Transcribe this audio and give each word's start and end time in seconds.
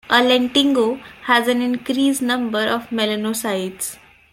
A 0.09 0.19
lentigo 0.19 0.99
has 1.25 1.47
an 1.47 1.61
increased 1.61 2.23
"number" 2.23 2.63
of 2.67 2.87
melanocytes. 2.89 3.97